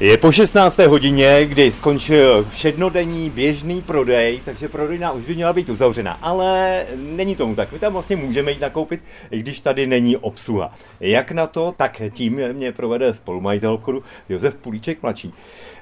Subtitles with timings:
[0.00, 0.78] Je po 16.
[0.78, 7.36] hodině, kdy skončil všednodenní běžný prodej, takže prodejna už by měla být uzavřena, ale není
[7.36, 7.72] tomu tak.
[7.72, 9.00] My tam vlastně můžeme jít nakoupit,
[9.30, 10.74] i když tady není obsluha.
[11.00, 15.32] Jak na to, tak tím mě provede spolumajitel obchodu Josef Pulíček mladší.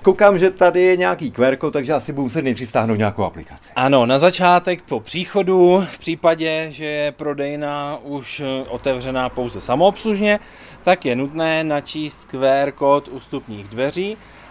[0.03, 3.71] Koukám, že tady je nějaký QR takže asi budu muset nejdřív stáhnout nějakou aplikaci.
[3.77, 10.41] Ano, na začátek po příchodu, v případě, že je prodejna už otevřená pouze samoobslužně,
[10.83, 14.06] tak je nutné načíst QR kód ústupních dveří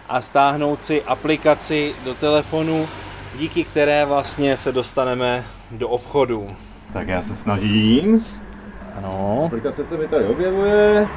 [0.08, 2.88] a stáhnout si aplikaci do telefonu,
[3.38, 6.56] díky které vlastně se dostaneme do obchodu.
[6.92, 8.24] Tak já se snažím.
[8.96, 9.42] Ano.
[9.46, 11.08] Aplikace se mi tady objevuje.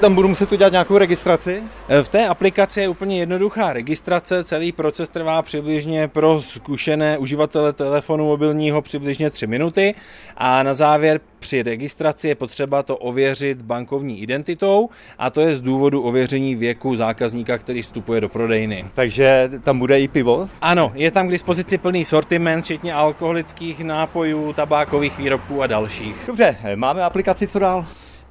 [0.00, 1.62] Tam budu muset udělat nějakou registraci?
[1.88, 7.72] E, v té aplikaci je úplně jednoduchá registrace, celý proces trvá přibližně pro zkušené uživatele
[7.72, 9.94] telefonu mobilního přibližně 3 minuty
[10.36, 14.88] a na závěr při registraci je potřeba to ověřit bankovní identitou
[15.18, 18.84] a to je z důvodu ověření věku zákazníka, který vstupuje do prodejny.
[18.94, 20.48] Takže tam bude i pivo?
[20.60, 26.16] Ano, je tam k dispozici plný sortiment, včetně alkoholických nápojů, tabákových výrobků a dalších.
[26.26, 27.86] Dobře, máme aplikaci, co dál?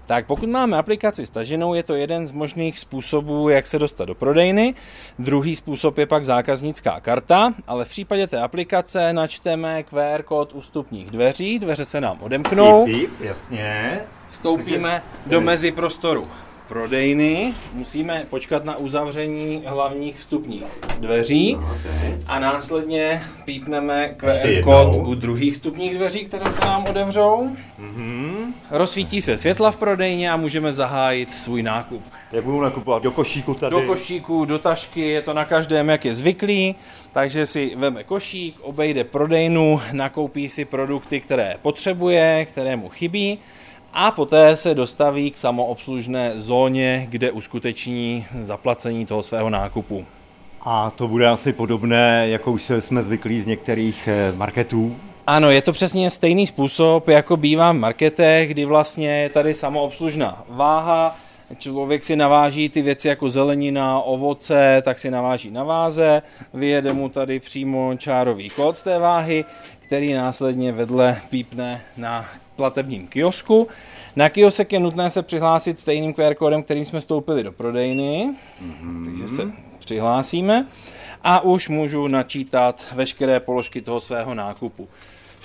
[0.06, 4.16] Tak pokud máme aplikaci staženou, je to jeden z možných způsobů, jak se dostat do
[4.16, 4.76] prodejny.
[5.20, 11.12] Druhý způsob je pak zákaznická karta, ale v případě té aplikace načteme QR kód ústupních
[11.12, 12.86] dveří, dveře se nám odemknou.
[12.86, 14.02] Píp, jasně.
[14.30, 16.28] Vstoupíme do mezi prostoru
[16.68, 20.64] prodejny, musíme počkat na uzavření hlavních vstupních
[21.00, 21.58] dveří
[22.28, 27.50] a následně pípneme QR kód u druhých vstupních dveří, které se nám otevřou.
[27.80, 28.54] Mm-hmm.
[28.72, 32.04] Rozsvítí se světla v prodejně a můžeme zahájit svůj nákup.
[32.32, 33.04] Jak budu nakupovat?
[33.04, 33.76] Do košíku tady?
[33.76, 36.76] Do košíku, do tašky, je to na každém, jak je zvyklý,
[37.14, 43.40] takže si veme košík, obejde prodejnu, nakoupí si produkty, které potřebuje, které mu chybí
[43.96, 50.06] a poté se dostaví k samoobslužné zóně, kde uskuteční zaplacení toho svého nákupu.
[50.62, 54.96] A to bude asi podobné, jako už jsme zvyklí z některých eh, marketů?
[55.28, 60.44] Ano, je to přesně stejný způsob, jako bývá v marketech, kdy vlastně je tady samoobslužná
[60.50, 61.16] váha,
[61.58, 66.22] člověk si naváží ty věci jako zelenina, ovoce, tak si naváží na váze,
[66.54, 69.46] vyjede mu tady přímo čárový kód z té váhy,
[69.80, 72.26] který následně vedle pípne na
[72.56, 73.68] platebním kiosku.
[74.16, 78.30] Na kiosek je nutné se přihlásit stejným QR kódem, kterým jsme stoupili do prodejny,
[78.64, 79.06] mm-hmm.
[79.06, 80.68] takže se přihlásíme
[81.24, 84.88] a už můžu načítat veškeré položky toho svého nákupu.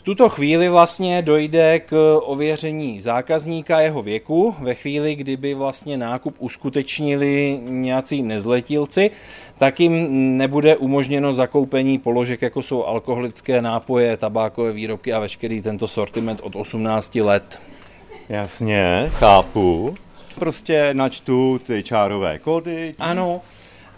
[0.01, 4.55] V tuto chvíli vlastně dojde k ověření zákazníka jeho věku.
[4.61, 9.11] Ve chvíli, kdyby vlastně nákup uskutečnili nějací nezletilci,
[9.59, 15.89] tak jim nebude umožněno zakoupení položek, jako jsou alkoholické nápoje, tabákové výrobky a veškerý tento
[15.89, 17.61] sortiment od 18 let.
[18.29, 19.95] Jasně, chápu.
[20.35, 22.95] Prostě načtu ty čárové kódy.
[22.99, 23.41] Ano,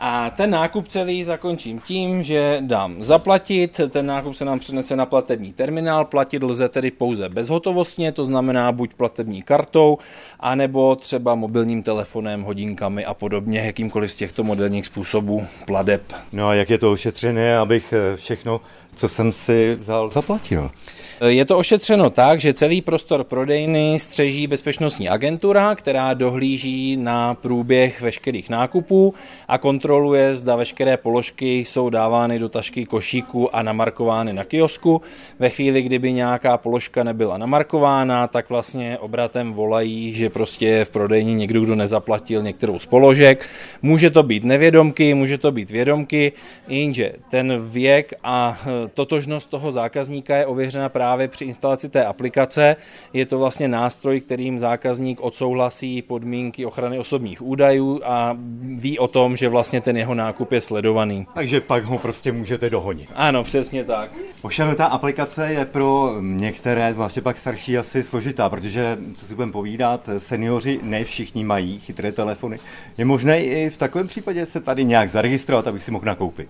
[0.05, 5.07] a ten nákup celý zakončím tím, že dám zaplatit, ten nákup se nám přenese na
[5.07, 9.99] platební terminál, platit lze tedy pouze bezhotovostně, to znamená buď platební kartou,
[10.41, 16.03] anebo třeba mobilním telefonem, hodinkami a podobně, jakýmkoliv z těchto moderních způsobů pladeb.
[16.33, 18.61] No a jak je to ošetřené, abych eh, všechno,
[18.97, 20.71] co jsem si vzal, zaplatil?
[21.27, 28.01] Je to ošetřeno tak, že celý prostor prodejny střeží bezpečnostní agentura, která dohlíží na průběh
[28.01, 29.15] veškerých nákupů
[29.49, 29.92] a kontroluje,
[30.33, 35.03] zda veškeré položky jsou dávány do tašky košíku a namarkovány na kiosku.
[35.39, 40.91] Ve chvíli, kdyby nějaká položka nebyla namarkována, tak vlastně obratem volají, že prostě je v
[40.91, 43.49] prodejně někdo, kdo nezaplatil některou z položek.
[43.83, 46.33] Může to být nevědomky, může to být vědomky,
[46.69, 52.77] jenže ten věk a e, totožnost toho zákazníka je ověřena právě při instalaci té aplikace.
[53.13, 59.37] Je to vlastně nástroj, kterým zákazník odsouhlasí podmínky ochrany osobních údajů a ví o tom,
[59.37, 61.27] že vlastně ten jeho nákup je sledovaný.
[61.35, 63.09] Takže pak ho prostě můžete dohonit.
[63.15, 64.11] Ano, přesně tak.
[64.43, 69.53] Ovšem ta aplikace je pro některé, zvláště pak starší, asi složitá, protože, co si budeme
[69.53, 72.59] povídat, seniori ne všichni mají chytré telefony.
[72.99, 76.49] Je možné i v takovém případě se tady nějak zaregistrovat, abych si mohl nakoupit?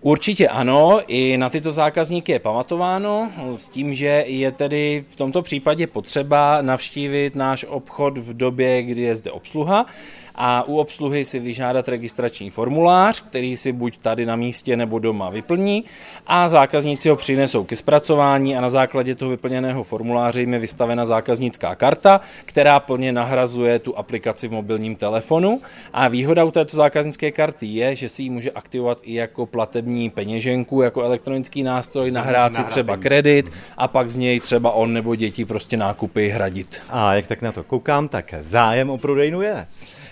[0.00, 5.42] Určitě ano, i na tyto zákazníky je pamatováno s tím, že je tedy v tomto
[5.42, 9.86] případě potřeba navštívit náš obchod v době, kdy je zde obsluha
[10.34, 15.30] a u obsluhy si vyžádat registrační formulář, který si buď tady na místě nebo doma
[15.30, 15.84] vyplní
[16.26, 21.06] a zákazníci ho přinesou ke zpracování a na základě toho vyplněného formuláře jim je vystavena
[21.06, 25.60] zákaznická karta, která plně nahrazuje tu aplikaci v mobilním telefonu
[25.92, 30.10] a výhoda u této zákaznické karty je, že si ji může aktivovat i jako platební
[30.10, 35.14] peněženku, jako elektronický nástroj, nahrát si třeba kredit a pak z něj třeba on nebo
[35.14, 36.82] děti prostě nákupy hradit.
[36.90, 39.66] A jak tak na to koukám, tak zájem o prodejnu je.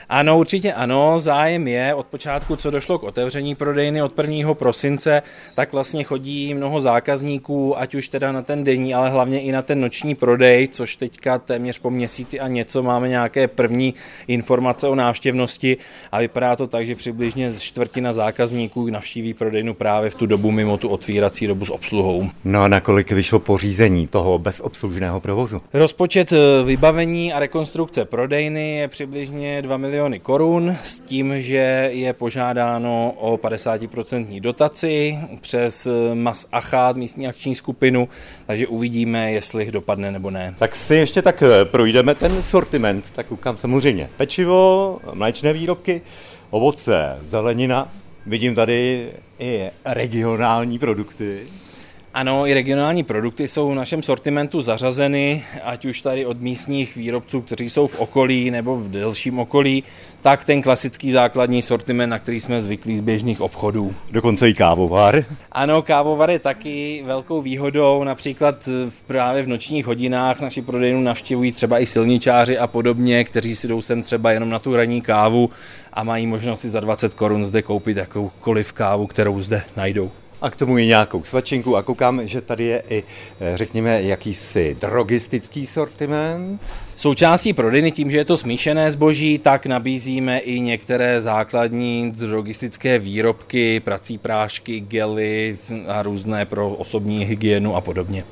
[0.09, 1.95] Ano, určitě ano, zájem je.
[1.95, 4.55] Od počátku, co došlo k otevření prodejny od 1.
[4.55, 5.23] prosince,
[5.55, 9.63] tak vlastně chodí mnoho zákazníků, ať už teda na ten denní, ale hlavně i na
[9.63, 13.95] ten noční prodej, což teďka téměř po měsíci a něco máme nějaké první
[14.29, 15.77] informace o návštěvnosti
[16.13, 20.77] a vypadá to tak, že přibližně čtvrtina zákazníků navštíví prodejnu právě v tu dobu mimo
[20.77, 22.29] tu otvírací dobu s obsluhou.
[22.45, 25.63] No a nakolik vyšlo pořízení toho bezobslužného provozu?
[25.73, 32.13] Rozpočet eh, vybavení a rekonstrukce prodejny je přibližně 2 miliony korun s tím, že je
[32.13, 38.09] požádáno o 50% dotaci přes MAS Achát, místní akční skupinu,
[38.47, 40.55] takže uvidíme, jestli dopadne nebo ne.
[40.59, 46.01] Tak si ještě tak eh, projdeme ten sortiment, tak koukám samozřejmě pečivo, mléčné výrobky,
[46.51, 47.93] ovoce, zelenina,
[48.27, 51.41] vidím tady i regionální produkty.
[52.15, 57.41] Ano, i regionální produkty jsou v našem sortimentu zařazeny, ať už tady od místních výrobců,
[57.41, 59.85] kteří jsou v okolí nebo v delším okolí,
[60.23, 63.95] tak ten klasický základní sortiment, na který jsme zvyklí z běžných obchodů.
[64.11, 65.25] Dokonce i kávovar.
[65.53, 71.53] Ano, kávovar je taky velkou výhodou, například v, právě v nočních hodinách naši prodejnu navštěvují
[71.53, 75.51] třeba i silničáři a podobně, kteří si jdou sem třeba jenom na tu ranní kávu
[75.93, 80.11] a mají možnost si za 20 korun zde koupit jakoukoliv kávu, kterou zde najdou
[80.43, 83.03] a k tomu i nějakou svačinku a koukám, že tady je i,
[83.41, 86.61] eh, řekněme, jakýsi drogistický sortiment.
[86.97, 93.81] Součástí prodejny tím, že je to smíšené zboží, tak nabízíme i některé základní drogistické výrobky,
[93.81, 95.57] prací prášky, gely
[95.89, 98.25] a různé pro osobní hygienu a podobně.